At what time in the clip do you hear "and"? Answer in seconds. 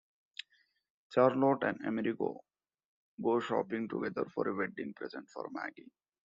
1.63-1.85